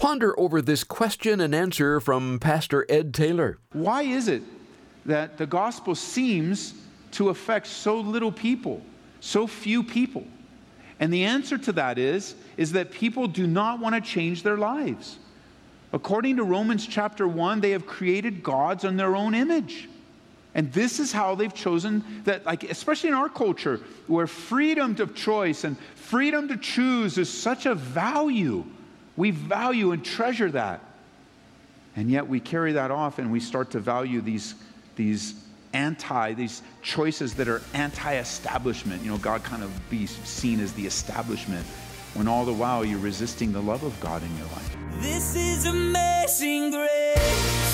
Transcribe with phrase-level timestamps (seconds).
[0.00, 3.58] Ponder over this question and answer from Pastor Ed Taylor.
[3.74, 4.42] Why is it
[5.04, 6.72] that the gospel seems
[7.10, 8.80] to affect so little people,
[9.20, 10.26] so few people?
[11.00, 14.56] And the answer to that is, is that people do not want to change their
[14.56, 15.18] lives.
[15.92, 19.86] According to Romans chapter 1, they have created gods on their own image.
[20.54, 25.14] And this is how they've chosen that, like, especially in our culture, where freedom of
[25.14, 28.64] choice and freedom to choose is such a value.
[29.16, 30.80] We value and treasure that.
[31.96, 34.54] And yet we carry that off and we start to value these,
[34.96, 35.34] these
[35.72, 39.02] anti, these choices that are anti establishment.
[39.02, 41.66] You know, God kind of be seen as the establishment
[42.14, 44.76] when all the while you're resisting the love of God in your life.
[45.00, 47.69] This is amazing grace.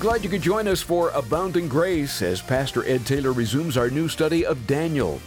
[0.00, 4.08] Glad you could join us for Abounding Grace as Pastor Ed Taylor resumes our new
[4.08, 5.20] study of Daniel.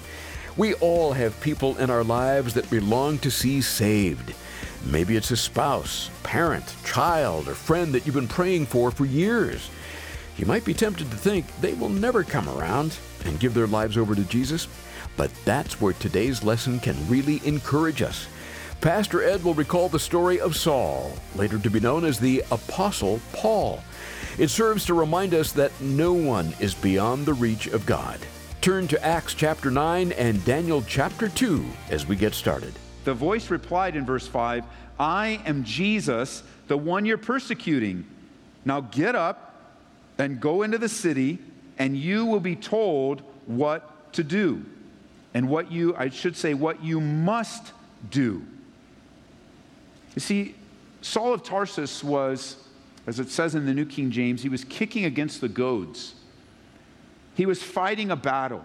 [0.58, 4.34] We all have people in our lives that we long to see saved.
[4.84, 9.70] Maybe it's a spouse, parent, child, or friend that you've been praying for for years.
[10.38, 13.96] You might be tempted to think they will never come around and give their lives
[13.96, 14.68] over to Jesus,
[15.16, 18.28] but that's where today's lesson can really encourage us.
[18.82, 23.22] Pastor Ed will recall the story of Saul, later to be known as the Apostle
[23.34, 23.84] Paul.
[24.40, 28.20] It serves to remind us that no one is beyond the reach of God.
[28.62, 32.74] Turn to Acts chapter 9 and Daniel chapter 2 as we get started.
[33.04, 34.64] The voice replied in verse 5
[35.00, 38.08] I am Jesus, the one you're persecuting.
[38.66, 39.54] Now get up
[40.18, 41.38] and go into the city,
[41.78, 44.66] and you will be told what to do.
[45.36, 47.72] And what you, I should say, what you must
[48.10, 48.44] do.
[50.16, 50.56] You see,
[51.02, 52.58] Saul of Tarsus was,
[53.06, 56.16] as it says in the New King James, he was kicking against the goads.
[57.36, 58.64] He was fighting a battle.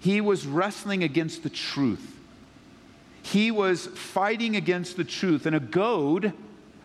[0.00, 2.18] He was wrestling against the truth.
[3.22, 5.46] He was fighting against the truth.
[5.46, 6.32] And a goad,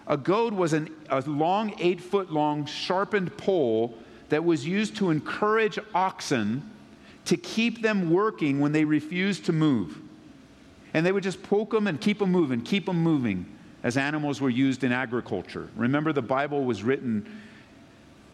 [0.06, 3.98] a goad was an, a long, eight foot long, sharpened pole
[4.30, 6.70] that was used to encourage oxen
[7.26, 9.98] to keep them working when they refused to move.
[10.94, 13.46] And they would just poke them and keep them moving, keep them moving
[13.88, 15.70] as animals were used in agriculture.
[15.78, 17.26] Remember, the Bible was written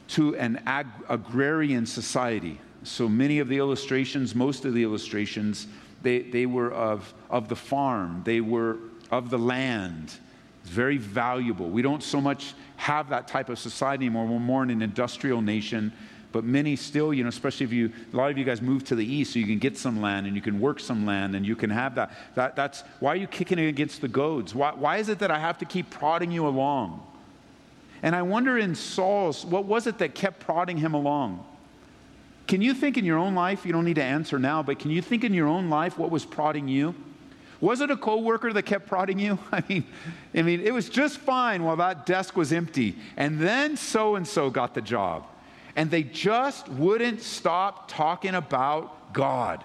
[0.07, 2.59] to an ag- agrarian society.
[2.81, 5.67] So many of the illustrations, most of the illustrations,
[6.01, 8.77] they, they were of, of the farm, they were
[9.11, 10.17] of the land.
[10.63, 11.69] It's very valuable.
[11.69, 14.25] We don't so much have that type of society anymore.
[14.25, 15.93] We're more in an industrial nation
[16.33, 18.95] but many still, you know, especially if you, a lot of you guys move to
[18.95, 21.45] the east so you can get some land and you can work some land and
[21.45, 22.11] you can have that.
[22.33, 24.53] that that's, why are you kicking it against the goads?
[24.53, 27.05] Why, why is it that I have to keep prodding you along?
[28.01, 31.45] And I wonder in Saul's, what was it that kept prodding him along?
[32.47, 34.89] Can you think in your own life, you don't need to answer now, but can
[34.89, 36.95] you think in your own life what was prodding you?
[37.61, 39.37] Was it a coworker that kept prodding you?
[39.51, 39.85] I mean,
[40.35, 44.27] I mean, it was just fine while that desk was empty, and then so and
[44.27, 45.27] so got the job
[45.75, 49.63] and they just wouldn't stop talking about God.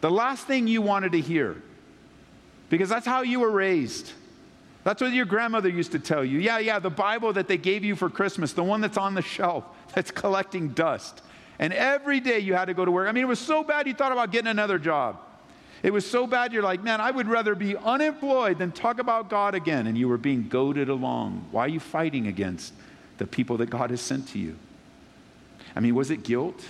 [0.00, 1.60] The last thing you wanted to hear,
[2.68, 4.12] because that's how you were raised.
[4.84, 6.38] That's what your grandmother used to tell you.
[6.38, 9.22] Yeah, yeah, the Bible that they gave you for Christmas, the one that's on the
[9.22, 9.64] shelf,
[9.94, 11.22] that's collecting dust.
[11.58, 13.08] And every day you had to go to work.
[13.08, 15.18] I mean, it was so bad you thought about getting another job.
[15.82, 19.30] It was so bad you're like, man, I would rather be unemployed than talk about
[19.30, 19.86] God again.
[19.86, 21.46] And you were being goaded along.
[21.50, 22.72] Why are you fighting against
[23.18, 24.56] the people that God has sent to you?
[25.76, 26.62] I mean, was it guilt?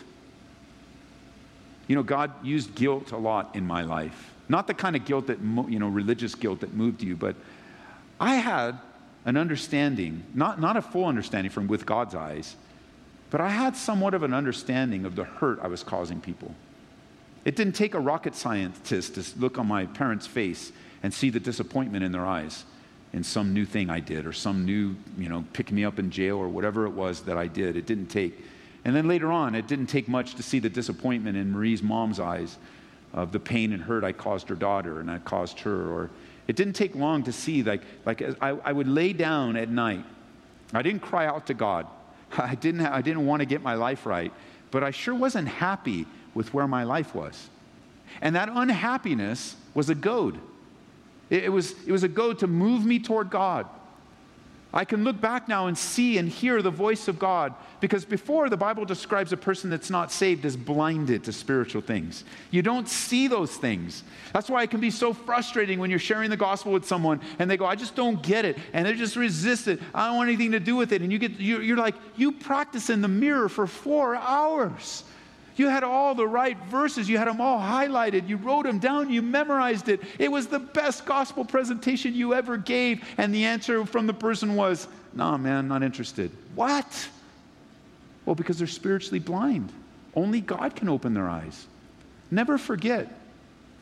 [1.86, 4.32] You know, God used guilt a lot in my life.
[4.48, 7.36] Not the kind of guilt that, you know, religious guilt that moved you, but
[8.20, 8.78] I had
[9.24, 12.56] an understanding, not, not a full understanding from with God's eyes,
[13.30, 16.54] but I had somewhat of an understanding of the hurt I was causing people.
[17.44, 20.72] It didn't take a rocket scientist to look on my parents' face
[21.02, 22.64] and see the disappointment in their eyes
[23.12, 26.10] in some new thing I did or some new, you know, pick me up in
[26.10, 27.76] jail or whatever it was that I did.
[27.76, 28.44] It didn't take.
[28.88, 32.18] And then later on, it didn't take much to see the disappointment in Marie's mom's
[32.18, 32.56] eyes
[33.12, 35.92] of the pain and hurt I caused her daughter and I caused her.
[35.92, 36.10] Or
[36.46, 40.06] it didn't take long to see, like, like I, I would lay down at night.
[40.72, 41.86] I didn't cry out to God.
[42.38, 44.32] I didn't, I didn't want to get my life right,
[44.70, 47.50] but I sure wasn't happy with where my life was.
[48.22, 50.40] And that unhappiness was a goad.
[51.28, 53.66] It, it was, it was a goad to move me toward God.
[54.72, 58.50] I can look back now and see and hear the voice of God because before
[58.50, 62.22] the Bible describes a person that's not saved as blinded to spiritual things.
[62.50, 64.02] You don't see those things.
[64.34, 67.50] That's why it can be so frustrating when you're sharing the gospel with someone and
[67.50, 68.58] they go, I just don't get it.
[68.74, 69.80] And they just resist it.
[69.94, 71.00] I don't want anything to do with it.
[71.00, 75.02] And you get, you're like, you practice in the mirror for four hours.
[75.58, 77.08] You had all the right verses.
[77.08, 78.28] You had them all highlighted.
[78.28, 79.10] You wrote them down.
[79.10, 80.00] You memorized it.
[80.18, 83.04] It was the best gospel presentation you ever gave.
[83.18, 86.30] And the answer from the person was, Nah, man, not interested.
[86.54, 87.08] What?
[88.24, 89.72] Well, because they're spiritually blind.
[90.14, 91.66] Only God can open their eyes.
[92.30, 93.08] Never forget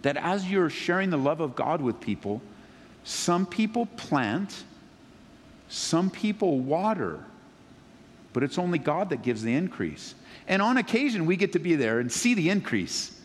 [0.02, 2.40] that as you're sharing the love of God with people,
[3.04, 4.64] some people plant,
[5.68, 7.24] some people water,
[8.36, 10.14] but it's only God that gives the increase.
[10.46, 13.18] And on occasion, we get to be there and see the increase.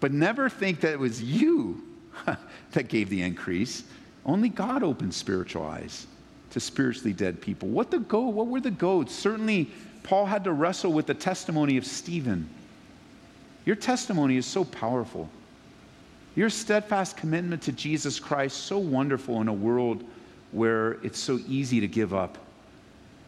[0.00, 1.80] But never think that it was you
[2.72, 3.84] that gave the increase.
[4.26, 6.08] Only God opens spiritual eyes
[6.50, 7.68] to spiritually dead people.
[7.68, 8.22] What the go?
[8.22, 9.14] What were the goads?
[9.14, 9.70] Certainly,
[10.02, 12.50] Paul had to wrestle with the testimony of Stephen.
[13.64, 15.30] Your testimony is so powerful.
[16.34, 20.02] Your steadfast commitment to Jesus Christ so wonderful in a world
[20.50, 22.36] where it's so easy to give up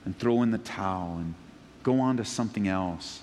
[0.05, 1.35] and throw in the towel and
[1.83, 3.21] go on to something else.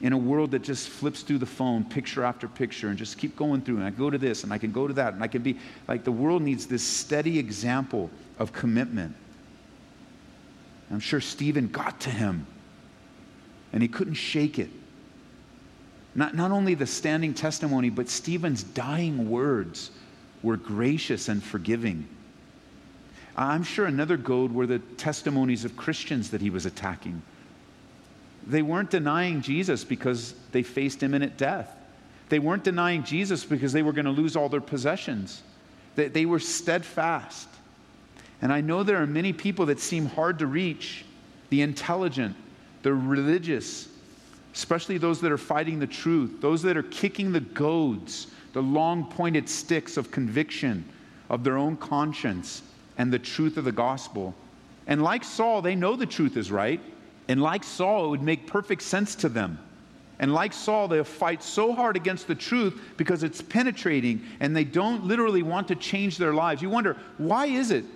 [0.00, 3.36] In a world that just flips through the phone, picture after picture, and just keep
[3.36, 5.28] going through, and I go to this, and I can go to that, and I
[5.28, 9.14] can be like the world needs this steady example of commitment.
[10.90, 12.46] I'm sure Stephen got to him,
[13.72, 14.70] and he couldn't shake it.
[16.14, 19.90] Not, not only the standing testimony, but Stephen's dying words
[20.42, 22.08] were gracious and forgiving.
[23.40, 27.22] I'm sure another goad were the testimonies of Christians that he was attacking.
[28.46, 31.74] They weren't denying Jesus because they faced imminent death.
[32.28, 35.42] They weren't denying Jesus because they were going to lose all their possessions.
[35.96, 37.48] They, they were steadfast.
[38.42, 41.06] And I know there are many people that seem hard to reach
[41.48, 42.36] the intelligent,
[42.82, 43.88] the religious,
[44.54, 49.06] especially those that are fighting the truth, those that are kicking the goads, the long
[49.10, 50.84] pointed sticks of conviction
[51.30, 52.62] of their own conscience
[53.00, 54.34] and the truth of the gospel.
[54.86, 56.82] And like Saul, they know the truth is right.
[57.28, 59.58] And like Saul, it would make perfect sense to them.
[60.18, 64.64] And like Saul, they'll fight so hard against the truth because it's penetrating and they
[64.64, 66.60] don't literally want to change their lives.
[66.60, 67.86] You wonder, why is it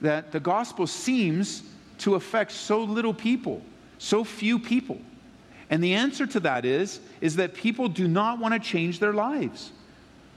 [0.00, 1.62] that the gospel seems
[1.98, 3.60] to affect so little people,
[3.98, 4.98] so few people?
[5.68, 9.12] And the answer to that is, is that people do not want to change their
[9.12, 9.70] lives.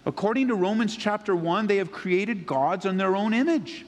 [0.06, 3.86] According to Romans chapter 1, they have created gods in their own image.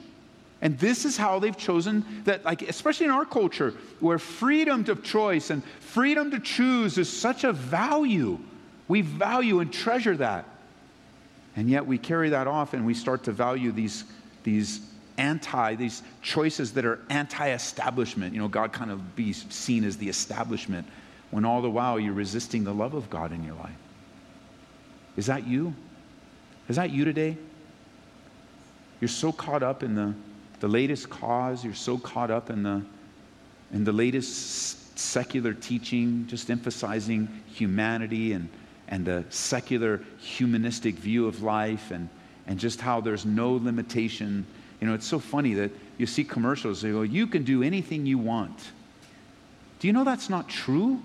[0.62, 5.02] And this is how they've chosen that, like, especially in our culture, where freedom of
[5.02, 8.38] choice and freedom to choose is such a value.
[8.86, 10.46] We value and treasure that.
[11.56, 14.04] And yet we carry that off and we start to value these,
[14.44, 14.80] these
[15.18, 18.32] anti, these choices that are anti establishment.
[18.32, 20.86] You know, God kind of be seen as the establishment
[21.32, 23.76] when all the while you're resisting the love of God in your life.
[25.16, 25.74] Is that you?
[26.68, 27.36] Is that you today?
[29.00, 30.14] You're so caught up in the
[30.62, 32.80] the latest cause, you're so caught up in the,
[33.72, 38.48] in the latest secular teaching, just emphasizing humanity and,
[38.86, 42.08] and the secular humanistic view of life and,
[42.46, 44.46] and just how there's no limitation.
[44.80, 48.06] You know, it's so funny that you see commercials, they go, you can do anything
[48.06, 48.70] you want.
[49.80, 51.02] Do you know that's not true?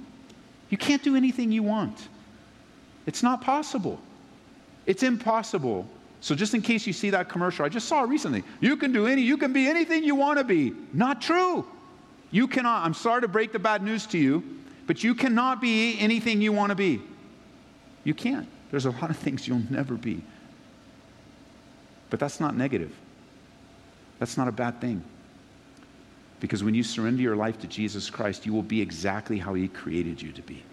[0.69, 2.09] You can't do anything you want.
[3.07, 3.99] It's not possible.
[4.85, 8.43] It's impossible so just in case you see that commercial, I just saw it recently.
[8.59, 10.73] You can do any, you can be anything you want to be.
[10.93, 11.65] Not true.
[12.31, 12.85] You cannot.
[12.85, 14.43] I'm sorry to break the bad news to you,
[14.87, 17.01] but you cannot be anything you want to be.
[18.03, 18.47] You can't.
[18.71, 20.21] There's a lot of things you'll never be.
[22.09, 22.93] But that's not negative.
[24.19, 25.03] That's not a bad thing.
[26.39, 29.67] Because when you surrender your life to Jesus Christ, you will be exactly how He
[29.67, 30.63] created you to be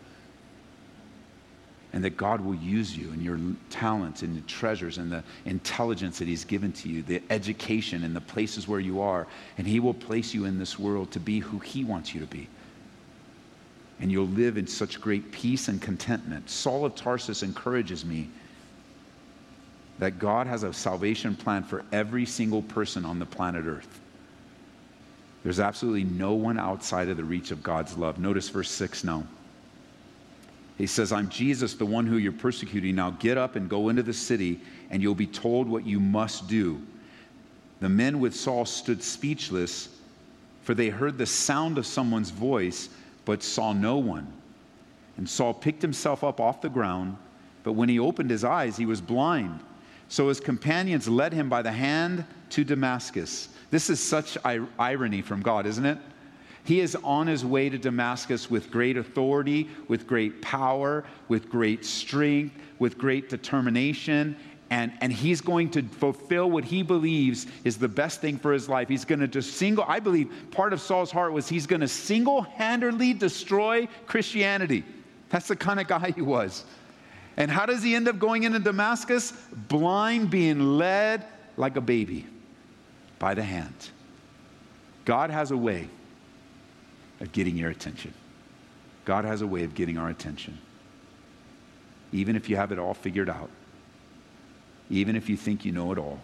[1.94, 3.38] and that God will use you and your
[3.70, 8.16] talents and the treasures and the intelligence that He's given to you, the education and
[8.16, 11.38] the places where you are, and He will place you in this world to be
[11.38, 12.48] who He wants you to be.
[14.00, 16.50] And you'll live in such great peace and contentment.
[16.50, 18.28] Saul of Tarsus encourages me
[20.00, 24.00] that God has a salvation plan for every single person on the planet Earth.
[25.44, 28.18] There's absolutely no one outside of the reach of God's love.
[28.18, 29.22] Notice verse 6 now.
[30.76, 32.96] He says, I'm Jesus, the one who you're persecuting.
[32.96, 36.48] Now get up and go into the city, and you'll be told what you must
[36.48, 36.82] do.
[37.80, 39.88] The men with Saul stood speechless,
[40.62, 42.88] for they heard the sound of someone's voice,
[43.24, 44.26] but saw no one.
[45.16, 47.16] And Saul picked himself up off the ground,
[47.64, 49.58] But when he opened his eyes, he was blind.
[50.08, 53.48] So his companions led him by the hand to Damascus.
[53.70, 55.98] This is such irony from God, isn't it?
[56.64, 61.84] He is on his way to Damascus with great authority, with great power, with great
[61.84, 64.34] strength, with great determination,
[64.70, 68.68] and, and he's going to fulfill what he believes is the best thing for his
[68.68, 68.88] life.
[68.88, 71.86] He's going to just single, I believe part of Saul's heart was he's going to
[71.86, 74.84] single handedly destroy Christianity.
[75.28, 76.64] That's the kind of guy he was.
[77.36, 79.32] And how does he end up going into Damascus?
[79.68, 81.24] Blind, being led
[81.56, 82.26] like a baby
[83.18, 83.90] by the hand.
[85.04, 85.88] God has a way
[87.24, 88.12] of getting your attention.
[89.04, 90.58] God has a way of getting our attention.
[92.12, 93.50] Even if you have it all figured out,
[94.90, 96.20] even if you think you know it all,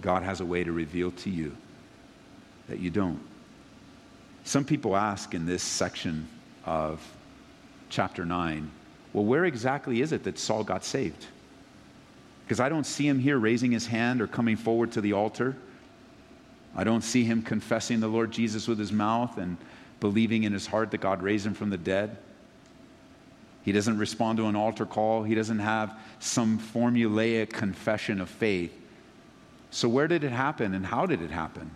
[0.00, 1.56] God has a way to reveal to you
[2.68, 3.20] that you don't.
[4.44, 6.28] Some people ask in this section
[6.64, 7.02] of
[7.88, 8.70] chapter 9,
[9.12, 11.24] well, where exactly is it that Saul got saved?
[12.44, 15.56] Because I don't see him here raising his hand or coming forward to the altar.
[16.76, 19.56] I don't see him confessing the Lord Jesus with his mouth and
[19.98, 22.18] believing in his heart that God raised him from the dead.
[23.64, 25.22] He doesn't respond to an altar call.
[25.22, 28.72] He doesn't have some formulaic confession of faith.
[29.70, 31.70] So, where did it happen and how did it happen?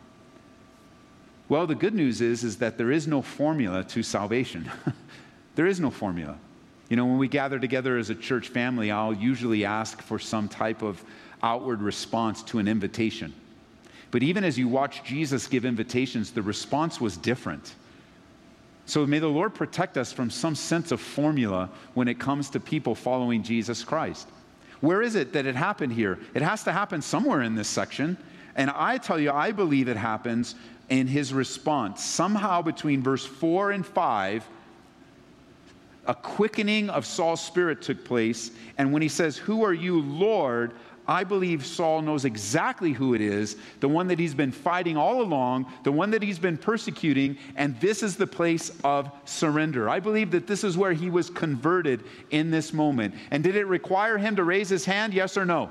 [1.49, 4.71] Well, the good news is, is that there is no formula to salvation.
[5.57, 6.39] there is no formula.
[6.89, 10.49] You know, when we gather together as a church family, I'll usually ask for some
[10.49, 11.03] type of
[11.43, 13.35] outward response to an invitation.
[14.11, 17.75] But even as you watch Jesus give invitations, the response was different.
[18.87, 22.61] So may the Lord protect us from some sense of formula when it comes to
[22.61, 24.29] people following Jesus Christ.
[24.81, 26.19] Where is it that it happened here?
[26.35, 28.17] It has to happen somewhere in this section.
[28.57, 30.55] And I tell you, I believe it happens
[30.89, 32.03] in his response.
[32.03, 34.49] Somehow between verse 4 and 5,
[36.07, 38.51] a quickening of Saul's spirit took place.
[38.79, 40.73] And when he says, Who are you, Lord?
[41.11, 45.23] I believe Saul knows exactly who it is, the one that he's been fighting all
[45.23, 49.89] along, the one that he's been persecuting, and this is the place of surrender.
[49.89, 53.17] I believe that this is where he was converted in this moment.
[53.33, 55.13] And did it require him to raise his hand?
[55.13, 55.71] Yes or no?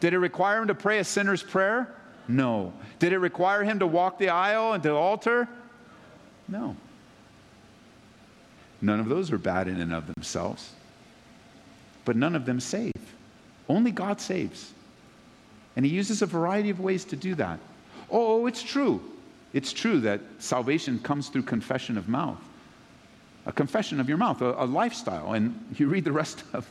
[0.00, 1.94] Did it require him to pray a sinner's prayer?
[2.26, 2.72] No.
[2.98, 5.48] Did it require him to walk the aisle and the altar?
[6.48, 6.74] No.
[8.82, 10.72] None of those are bad in and of themselves,
[12.04, 12.92] but none of them save.
[13.68, 14.72] Only God saves.
[15.76, 17.58] And He uses a variety of ways to do that.
[18.10, 19.00] Oh, it's true.
[19.52, 22.42] It's true that salvation comes through confession of mouth,
[23.46, 25.32] a confession of your mouth, a, a lifestyle.
[25.32, 26.68] And you read the rest of,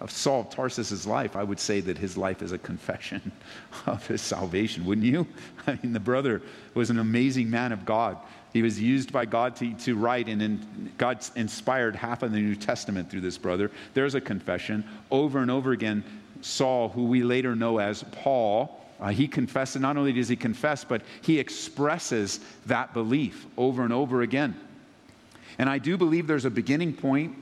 [0.00, 3.32] of Saul of Tarsus's life, I would say that his life is a confession
[3.86, 5.26] of his salvation, wouldn't you?
[5.66, 6.42] I mean, the brother
[6.74, 8.16] was an amazing man of God.
[8.54, 12.38] He was used by God to, to write, and in, God inspired half of the
[12.38, 13.70] New Testament through this brother.
[13.94, 14.84] There's a confession.
[15.10, 16.04] Over and over again,
[16.44, 20.36] Saul, who we later know as Paul, uh, he confesses, and not only does he
[20.36, 24.54] confess, but he expresses that belief over and over again.
[25.58, 27.34] And I do believe there's a beginning point,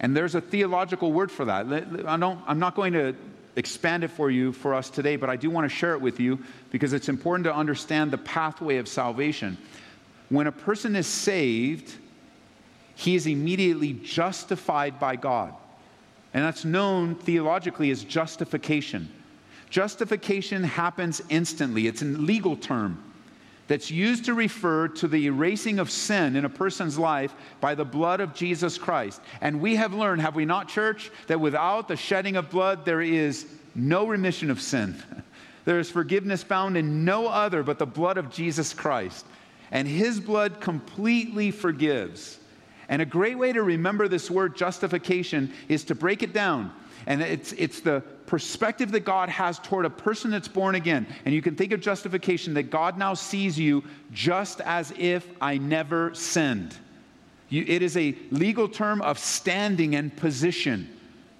[0.00, 1.66] and there's a theological word for that.
[2.06, 3.16] I don't, I'm not going to
[3.56, 6.20] expand it for you for us today, but I do want to share it with
[6.20, 6.38] you
[6.70, 9.56] because it's important to understand the pathway of salvation.
[10.28, 11.94] When a person is saved,
[12.96, 15.54] he is immediately justified by God.
[16.34, 19.08] And that's known theologically as justification.
[19.70, 23.02] Justification happens instantly, it's a legal term
[23.66, 27.84] that's used to refer to the erasing of sin in a person's life by the
[27.84, 29.20] blood of Jesus Christ.
[29.40, 33.00] And we have learned, have we not, church, that without the shedding of blood, there
[33.00, 35.02] is no remission of sin.
[35.64, 39.24] there is forgiveness found in no other but the blood of Jesus Christ.
[39.70, 42.38] And his blood completely forgives.
[42.88, 46.72] And a great way to remember this word justification is to break it down.
[47.06, 51.06] And it's, it's the perspective that God has toward a person that's born again.
[51.24, 55.58] And you can think of justification that God now sees you just as if I
[55.58, 56.76] never sinned.
[57.50, 60.88] You, it is a legal term of standing and position.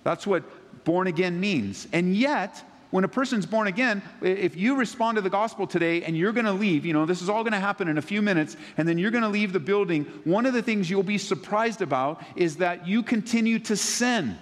[0.03, 0.45] That's what
[0.85, 1.89] born again means.
[1.93, 2.63] And yet,
[2.95, 6.47] when a person's born again, if you respond to the gospel today and you're going
[6.47, 8.87] to leave, you know, this is all going to happen in a few minutes, and
[8.87, 12.23] then you're going to leave the building, one of the things you'll be surprised about
[12.37, 14.39] is that you continue to sin.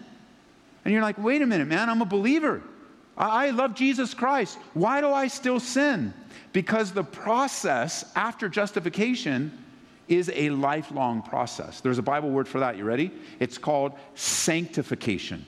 [0.84, 2.60] And you're like, wait a minute, man, I'm a believer.
[3.16, 4.58] I love Jesus Christ.
[4.74, 6.12] Why do I still sin?
[6.52, 9.64] Because the process after justification
[10.08, 11.80] is a lifelong process.
[11.80, 12.76] There's a Bible word for that.
[12.76, 13.12] You ready?
[13.40, 15.46] It's called sanctification.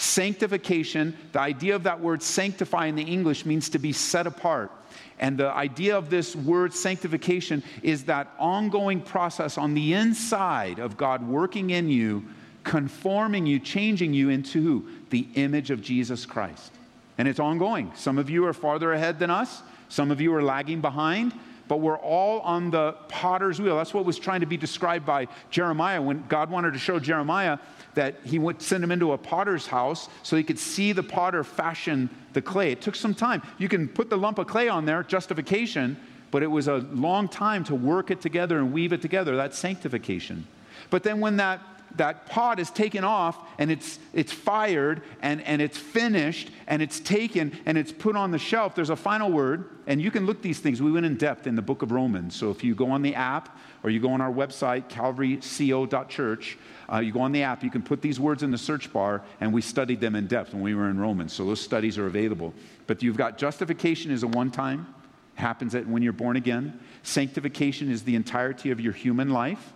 [0.00, 4.70] Sanctification, the idea of that word sanctify in the English means to be set apart.
[5.18, 10.96] And the idea of this word sanctification is that ongoing process on the inside of
[10.96, 12.24] God working in you
[12.64, 14.88] conforming you, changing you into who?
[15.10, 16.72] The image of Jesus Christ.
[17.18, 17.92] And it's ongoing.
[17.94, 21.34] Some of you are farther ahead than us, some of you are lagging behind,
[21.70, 23.76] but we're all on the potter's wheel.
[23.76, 27.58] That's what was trying to be described by Jeremiah when God wanted to show Jeremiah
[27.94, 31.44] that he would send him into a potter's house so he could see the potter
[31.44, 32.72] fashion the clay.
[32.72, 33.40] It took some time.
[33.56, 35.96] You can put the lump of clay on there, justification,
[36.32, 39.36] but it was a long time to work it together and weave it together.
[39.36, 40.48] That's sanctification.
[40.90, 41.60] But then when that
[41.96, 47.00] that pot is taken off and it's, it's fired and, and it's finished and it's
[47.00, 49.68] taken and it's put on the shelf, there's a final word.
[49.86, 50.80] And you can look these things.
[50.80, 52.36] We went in depth in the book of Romans.
[52.36, 56.58] So if you go on the app or you go on our website, calvaryco.church,
[56.92, 59.22] uh, you go on the app, you can put these words in the search bar,
[59.40, 61.32] and we studied them in depth when we were in Romans.
[61.32, 62.52] So those studies are available.
[62.86, 64.92] But you've got justification is a one time,
[65.34, 66.78] happens at when you're born again.
[67.02, 69.72] Sanctification is the entirety of your human life.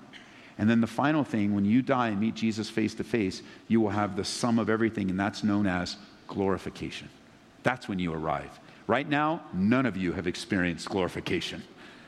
[0.58, 3.80] And then the final thing, when you die and meet Jesus face to face, you
[3.80, 5.96] will have the sum of everything, and that's known as
[6.28, 7.08] glorification.
[7.62, 8.60] That's when you arrive.
[8.86, 11.62] Right now, none of you have experienced glorification.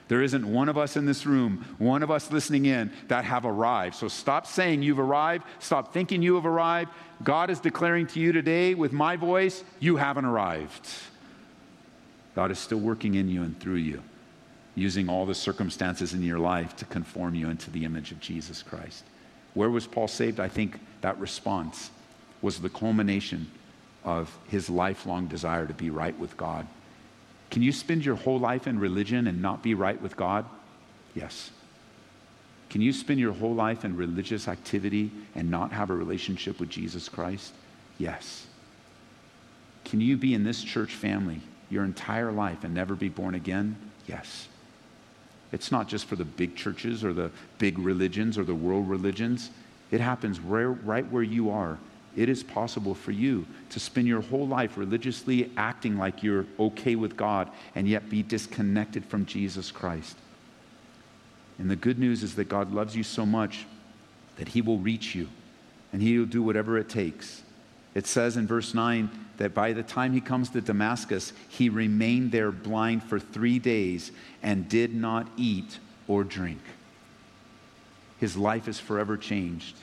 [0.08, 3.44] There isn't one of us in this room, one of us listening in, that have
[3.44, 3.96] arrived.
[3.96, 5.44] So stop saying you've arrived.
[5.58, 6.92] Stop thinking you have arrived.
[7.24, 10.88] God is declaring to you today with my voice, you haven't arrived.
[12.36, 14.02] God is still working in you and through you
[14.76, 18.62] using all the circumstances in your life to conform you into the image of Jesus
[18.62, 19.02] Christ.
[19.54, 20.38] Where was Paul saved?
[20.38, 21.90] I think that response
[22.42, 23.50] was the culmination
[24.04, 26.66] of his lifelong desire to be right with God.
[27.50, 30.44] Can you spend your whole life in religion and not be right with God?
[31.14, 31.50] Yes.
[32.68, 36.68] Can you spend your whole life in religious activity and not have a relationship with
[36.68, 37.54] Jesus Christ?
[37.98, 38.46] Yes.
[39.84, 41.40] Can you be in this church family
[41.70, 43.76] your entire life and never be born again?
[44.06, 44.48] Yes.
[45.52, 49.50] It's not just for the big churches or the big religions or the world religions.
[49.90, 51.78] It happens right, right where you are.
[52.16, 56.96] It is possible for you to spend your whole life religiously acting like you're okay
[56.96, 60.16] with God and yet be disconnected from Jesus Christ.
[61.58, 63.66] And the good news is that God loves you so much
[64.36, 65.28] that He will reach you
[65.92, 67.42] and He will do whatever it takes.
[67.94, 72.32] It says in verse 9 that by the time he comes to Damascus, he remained
[72.32, 76.60] there blind for three days and did not eat or drink.
[78.18, 79.76] His life is forever changed.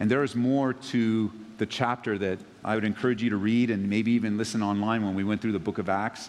[0.00, 3.88] And there is more to the chapter that I would encourage you to read and
[3.88, 6.28] maybe even listen online when we went through the book of Acts.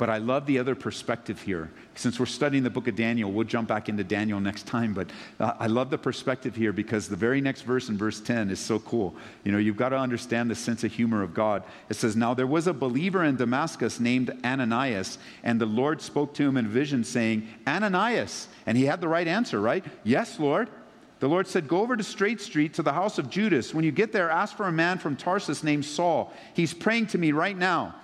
[0.00, 1.70] But I love the other perspective here.
[1.94, 4.94] Since we're studying the book of Daniel, we'll jump back into Daniel next time.
[4.94, 8.48] But uh, I love the perspective here because the very next verse in verse 10
[8.48, 9.14] is so cool.
[9.44, 11.64] You know, you've got to understand the sense of humor of God.
[11.90, 16.32] It says, Now there was a believer in Damascus named Ananias, and the Lord spoke
[16.36, 18.48] to him in vision, saying, Ananias.
[18.64, 19.84] And he had the right answer, right?
[20.02, 20.70] Yes, Lord.
[21.18, 23.74] The Lord said, Go over to Straight Street to the house of Judas.
[23.74, 26.32] When you get there, ask for a man from Tarsus named Saul.
[26.54, 27.96] He's praying to me right now.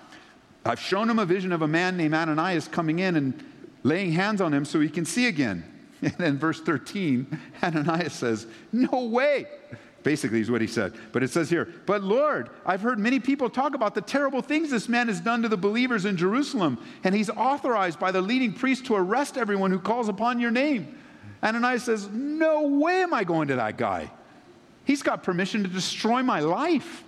[0.67, 3.45] I've shown him a vision of a man named Ananias coming in and
[3.83, 5.65] laying hands on him so he can see again.
[6.03, 9.47] And then verse 13, Ananias says, No way.
[10.03, 10.93] Basically, is what he said.
[11.11, 14.71] But it says here, But Lord, I've heard many people talk about the terrible things
[14.71, 18.53] this man has done to the believers in Jerusalem, and he's authorized by the leading
[18.53, 20.99] priest to arrest everyone who calls upon your name.
[21.43, 24.11] Ananias says, No way am I going to that guy.
[24.85, 27.03] He's got permission to destroy my life.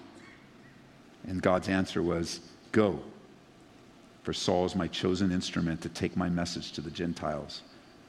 [1.27, 2.41] And God's answer was,
[2.73, 3.03] Go
[4.29, 7.63] for Saul is my chosen instrument to take my message to the Gentiles,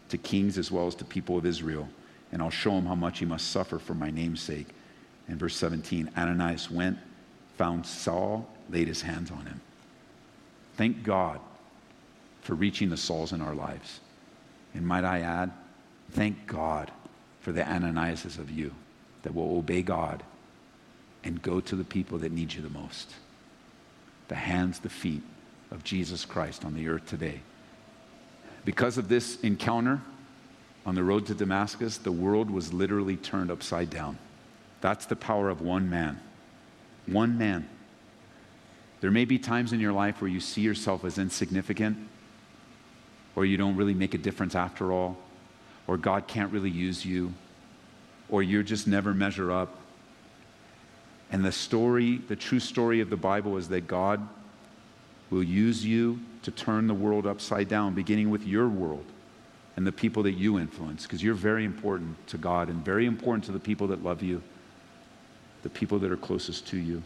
[0.09, 1.87] to kings as well as to people of Israel,
[2.33, 4.67] and I'll show him how much he must suffer for my name's sake.
[5.29, 6.97] In verse 17, Ananias went,
[7.57, 9.61] found Saul, laid his hands on him.
[10.75, 11.39] Thank God
[12.41, 14.01] for reaching the Sauls in our lives.
[14.73, 15.53] And might I add,
[16.11, 16.91] thank God
[17.39, 18.73] for the Ananiases of you
[19.23, 20.23] that will obey God
[21.23, 23.13] and go to the people that need you the most.
[24.27, 25.23] The hands, the feet,
[25.71, 27.41] of Jesus Christ on the earth today.
[28.65, 30.01] Because of this encounter
[30.85, 34.17] on the road to Damascus, the world was literally turned upside down.
[34.81, 36.19] That's the power of one man.
[37.05, 37.67] One man.
[39.01, 41.97] There may be times in your life where you see yourself as insignificant,
[43.35, 45.17] or you don't really make a difference after all,
[45.87, 47.33] or God can't really use you,
[48.29, 49.77] or you just never measure up.
[51.31, 54.27] And the story, the true story of the Bible is that God
[55.29, 59.05] will use you to turn the world upside down, beginning with your world
[59.75, 63.43] and the people that you influence, because you're very important to God and very important
[63.45, 64.41] to the people that love you,
[65.63, 67.01] the people that are closest to you.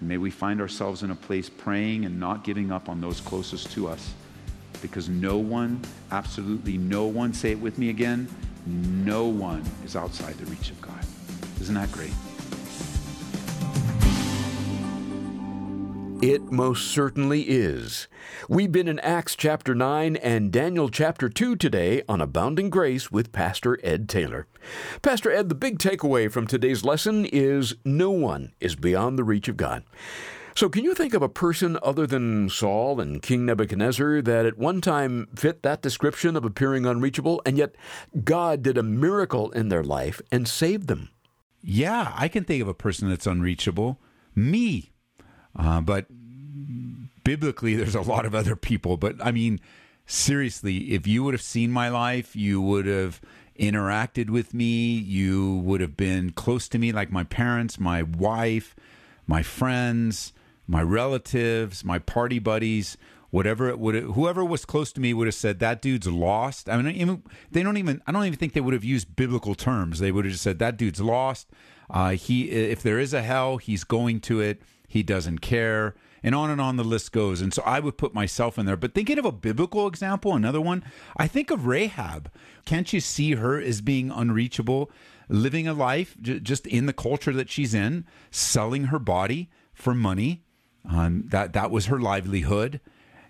[0.00, 3.20] And may we find ourselves in a place praying and not giving up on those
[3.20, 4.12] closest to us,
[4.82, 5.80] because no one,
[6.10, 8.28] absolutely no one, say it with me again,
[8.66, 11.04] no one is outside the reach of God.
[11.60, 12.12] Isn't that great?
[16.22, 18.06] It most certainly is.
[18.48, 23.32] We've been in Acts chapter 9 and Daniel chapter 2 today on Abounding Grace with
[23.32, 24.46] Pastor Ed Taylor.
[25.02, 29.48] Pastor Ed, the big takeaway from today's lesson is no one is beyond the reach
[29.48, 29.82] of God.
[30.54, 34.56] So, can you think of a person other than Saul and King Nebuchadnezzar that at
[34.56, 37.74] one time fit that description of appearing unreachable, and yet
[38.22, 41.08] God did a miracle in their life and saved them?
[41.60, 43.98] Yeah, I can think of a person that's unreachable.
[44.36, 44.91] Me.
[45.56, 46.06] Uh, but
[47.24, 48.96] biblically, there's a lot of other people.
[48.96, 49.60] But I mean,
[50.06, 53.20] seriously, if you would have seen my life, you would have
[53.58, 58.74] interacted with me, you would have been close to me, like my parents, my wife,
[59.26, 60.32] my friends,
[60.66, 62.96] my relatives, my party buddies.
[63.30, 66.68] Whatever it would, whoever was close to me would have said that dude's lost.
[66.68, 68.02] I mean, even, they don't even.
[68.06, 70.00] I don't even think they would have used biblical terms.
[70.00, 71.48] They would have just said that dude's lost.
[71.88, 74.60] Uh, he, if there is a hell, he's going to it
[74.92, 77.40] he doesn't care, and on and on the list goes.
[77.40, 78.76] And so I would put myself in there.
[78.76, 80.84] But thinking of a biblical example, another one,
[81.16, 82.30] I think of Rahab.
[82.66, 84.90] Can't you see her as being unreachable,
[85.30, 89.94] living a life j- just in the culture that she's in, selling her body for
[89.94, 90.44] money?
[90.86, 92.78] Um, that that was her livelihood.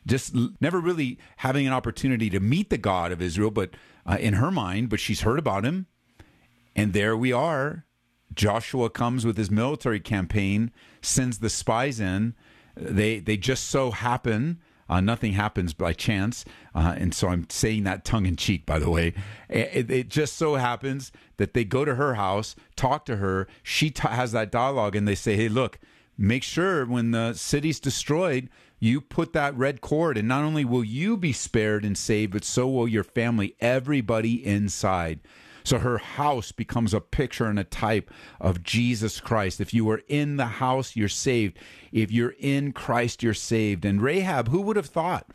[0.04, 3.70] Just l- never really having an opportunity to meet the God of Israel, but
[4.04, 5.86] uh, in her mind, but she's heard about him,
[6.74, 7.84] and there we are
[8.34, 12.34] Joshua comes with his military campaign, sends the spies in.
[12.76, 14.60] They they just so happen.
[14.88, 18.66] Uh, nothing happens by chance, uh, and so I'm saying that tongue in cheek.
[18.66, 19.14] By the way,
[19.48, 23.48] it, it, just so happens that they go to her house, talk to her.
[23.62, 25.78] She t- has that dialogue, and they say, "Hey, look,
[26.18, 30.84] make sure when the city's destroyed, you put that red cord, and not only will
[30.84, 35.20] you be spared and saved, but so will your family, everybody inside."
[35.64, 39.60] So her house becomes a picture and a type of Jesus Christ.
[39.60, 41.58] If you are in the house, you're saved.
[41.92, 43.84] If you're in Christ, you're saved.
[43.84, 45.26] And Rahab, who would have thought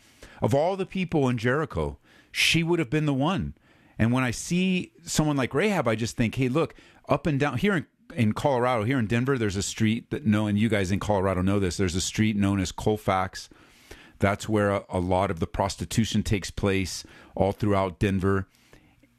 [0.42, 1.98] of all the people in Jericho,
[2.32, 3.56] she would have been the one.
[4.00, 6.76] And when I see someone like Rahab, I just think, hey, look,
[7.10, 7.86] up and down here in
[8.16, 11.42] in Colorado, here in Denver, there's a street that no, and you guys in Colorado
[11.42, 11.78] know this.
[11.78, 13.50] There's a street known as Colfax.
[14.20, 17.04] That's where a, a lot of the prostitution takes place
[17.36, 18.48] all throughout Denver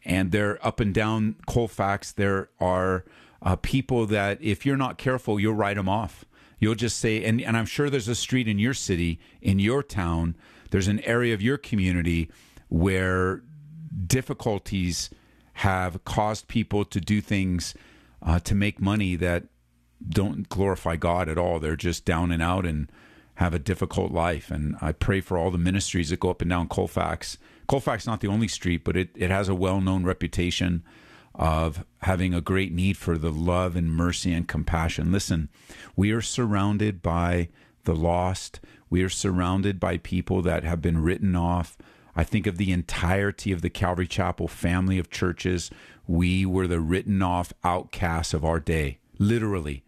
[0.04, 2.12] and they're up and down Colfax.
[2.12, 3.04] There are
[3.42, 6.24] uh, people that, if you're not careful, you'll write them off.
[6.58, 9.82] You'll just say, and, and I'm sure there's a street in your city, in your
[9.82, 10.36] town,
[10.70, 12.30] there's an area of your community
[12.68, 13.42] where
[14.06, 15.10] difficulties
[15.54, 17.74] have caused people to do things
[18.22, 19.44] uh, to make money that
[20.08, 21.58] don't glorify God at all.
[21.58, 22.90] They're just down and out and
[23.38, 24.50] have a difficult life.
[24.50, 28.06] And I pray for all the ministries that go up and down Colfax Colfax is
[28.06, 30.82] not the only street, but it, it has a well known reputation
[31.34, 35.12] of having a great need for the love and mercy and compassion.
[35.12, 35.50] Listen,
[35.94, 37.48] we are surrounded by
[37.84, 38.58] the lost,
[38.90, 41.76] we are surrounded by people that have been written off.
[42.16, 45.70] I think of the entirety of the Calvary Chapel family of churches.
[46.06, 49.84] We were the written off outcasts of our day, literally,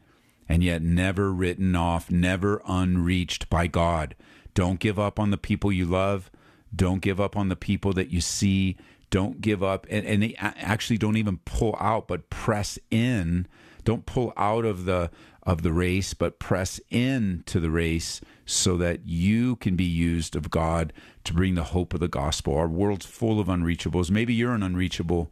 [0.50, 4.16] and yet never written off, never unreached by God.
[4.52, 6.28] Don't give up on the people you love.
[6.74, 8.76] Don't give up on the people that you see.
[9.10, 9.86] Don't give up.
[9.88, 13.46] And, and they actually don't even pull out, but press in.
[13.84, 15.12] Don't pull out of the
[15.44, 20.34] of the race, but press in to the race so that you can be used
[20.34, 20.92] of God
[21.24, 22.56] to bring the hope of the gospel.
[22.56, 24.10] Our world's full of unreachables.
[24.10, 25.30] Maybe you're an unreachable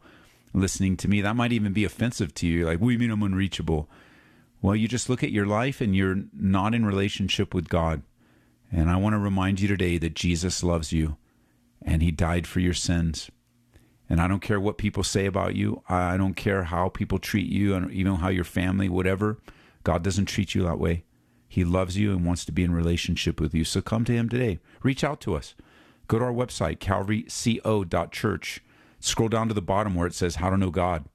[0.53, 1.19] listening to me.
[1.19, 2.65] That might even be offensive to you.
[2.65, 3.89] Like, what do you mean I'm unreachable?
[4.61, 8.01] Well, you just look at your life and you're not in relationship with God.
[8.71, 11.17] And I want to remind you today that Jesus loves you
[11.81, 13.31] and he died for your sins.
[14.09, 15.83] And I don't care what people say about you.
[15.87, 19.37] I don't care how people treat you, and even how your family, whatever.
[19.83, 21.03] God doesn't treat you that way.
[21.47, 23.63] He loves you and wants to be in relationship with you.
[23.63, 24.59] So come to Him today.
[24.81, 25.53] Reach out to us.
[26.07, 28.63] Go to our website, calvaryco.church.
[28.99, 31.05] Scroll down to the bottom where it says How to Know God,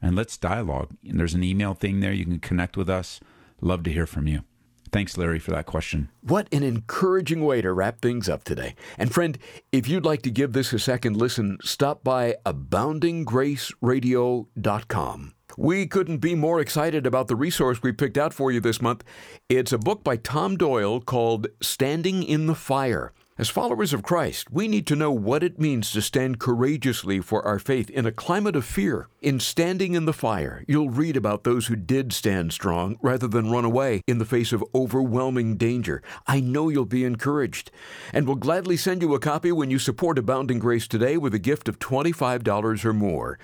[0.00, 0.90] and let's dialogue.
[1.06, 2.12] And there's an email thing there.
[2.12, 3.20] You can connect with us.
[3.60, 4.42] Love to hear from you.
[4.90, 6.08] Thanks, Larry, for that question.
[6.22, 8.74] What an encouraging way to wrap things up today.
[8.96, 9.36] And friend,
[9.70, 15.34] if you'd like to give this a second listen, stop by aboundinggraceradio.com.
[15.56, 19.04] We couldn't be more excited about the resource we picked out for you this month.
[19.48, 23.12] It's a book by Tom Doyle called Standing in the Fire.
[23.40, 27.46] As followers of Christ, we need to know what it means to stand courageously for
[27.46, 29.06] our faith in a climate of fear.
[29.22, 33.52] In Standing in the Fire, you'll read about those who did stand strong rather than
[33.52, 36.02] run away in the face of overwhelming danger.
[36.26, 37.70] I know you'll be encouraged.
[38.12, 41.38] And we'll gladly send you a copy when you support Abounding Grace today with a
[41.38, 43.38] gift of $25 or more.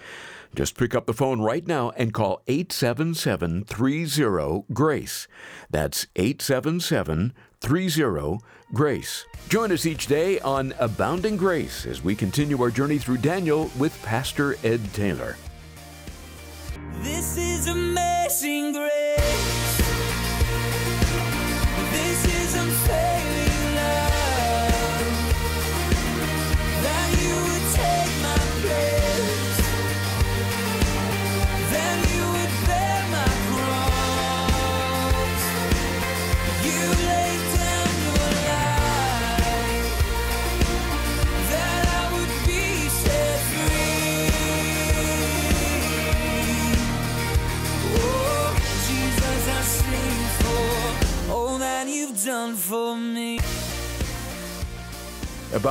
[0.57, 5.29] Just pick up the phone right now and call 877 30 GRACE.
[5.71, 7.33] That's 877
[7.64, 8.40] 30
[8.74, 9.24] GRACE.
[9.48, 13.98] Join us each day on Abounding Grace as we continue our journey through Daniel with
[14.03, 15.37] Pastor Ed Taylor.
[17.00, 19.84] This is amazing grace.